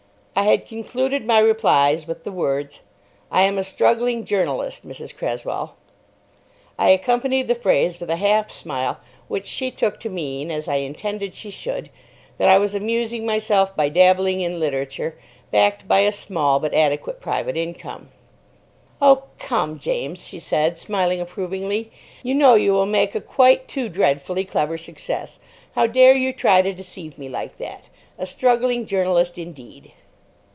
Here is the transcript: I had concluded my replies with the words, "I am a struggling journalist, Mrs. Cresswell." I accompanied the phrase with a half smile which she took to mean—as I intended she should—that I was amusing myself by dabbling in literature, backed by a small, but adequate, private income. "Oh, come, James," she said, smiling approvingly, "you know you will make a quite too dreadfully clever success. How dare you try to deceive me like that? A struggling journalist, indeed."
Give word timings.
I 0.33 0.45
had 0.45 0.65
concluded 0.67 1.23
my 1.27 1.37
replies 1.37 2.07
with 2.07 2.23
the 2.23 2.31
words, 2.31 2.81
"I 3.29 3.43
am 3.43 3.59
a 3.59 3.63
struggling 3.63 4.23
journalist, 4.25 4.87
Mrs. 4.87 5.15
Cresswell." 5.15 5.75
I 6.79 6.89
accompanied 6.89 7.47
the 7.47 7.53
phrase 7.53 7.99
with 7.99 8.09
a 8.09 8.15
half 8.15 8.49
smile 8.49 8.97
which 9.27 9.45
she 9.45 9.69
took 9.69 9.99
to 9.99 10.09
mean—as 10.09 10.67
I 10.67 10.77
intended 10.77 11.35
she 11.35 11.51
should—that 11.51 12.47
I 12.49 12.57
was 12.57 12.73
amusing 12.73 13.23
myself 13.23 13.75
by 13.75 13.89
dabbling 13.89 14.39
in 14.41 14.59
literature, 14.59 15.19
backed 15.51 15.87
by 15.87 15.99
a 15.99 16.11
small, 16.13 16.59
but 16.59 16.73
adequate, 16.73 17.19
private 17.19 17.57
income. 17.57 18.09
"Oh, 18.99 19.25
come, 19.37 19.77
James," 19.77 20.25
she 20.25 20.39
said, 20.39 20.75
smiling 20.79 21.21
approvingly, 21.21 21.91
"you 22.23 22.33
know 22.33 22.55
you 22.55 22.73
will 22.73 22.87
make 22.87 23.13
a 23.13 23.21
quite 23.21 23.67
too 23.67 23.89
dreadfully 23.89 24.45
clever 24.45 24.77
success. 24.77 25.37
How 25.75 25.85
dare 25.85 26.15
you 26.15 26.33
try 26.33 26.63
to 26.63 26.73
deceive 26.73 27.19
me 27.19 27.29
like 27.29 27.57
that? 27.57 27.89
A 28.17 28.25
struggling 28.25 28.87
journalist, 28.87 29.37
indeed." 29.37 29.91